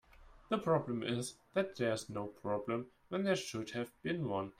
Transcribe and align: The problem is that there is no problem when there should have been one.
The 0.49 0.57
problem 0.57 1.03
is 1.03 1.35
that 1.53 1.75
there 1.75 1.91
is 1.93 2.09
no 2.09 2.25
problem 2.25 2.87
when 3.09 3.23
there 3.23 3.35
should 3.35 3.69
have 3.75 3.91
been 4.01 4.27
one. 4.27 4.49